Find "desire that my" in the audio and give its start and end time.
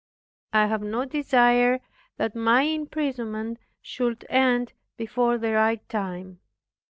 1.05-2.63